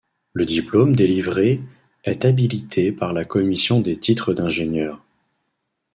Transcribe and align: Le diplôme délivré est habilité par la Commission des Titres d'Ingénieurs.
Le 0.33 0.45
diplôme 0.47 0.95
délivré 0.95 1.61
est 2.05 2.25
habilité 2.25 2.91
par 2.91 3.13
la 3.13 3.23
Commission 3.23 3.81
des 3.81 3.97
Titres 3.97 4.33
d'Ingénieurs. 4.33 5.03